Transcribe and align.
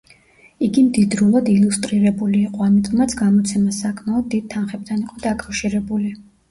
იგი 0.67 0.83
მდიდრულად 0.85 1.51
ილუსტრირებული 1.51 2.41
იყო, 2.47 2.65
ამიტომაც 2.71 3.15
გამოცემა 3.23 3.77
საკმაოდ 3.83 4.31
დიდ 4.37 4.53
თანხებთან 4.57 5.09
იყო 5.09 5.27
დაკავშირებული. 5.31 6.15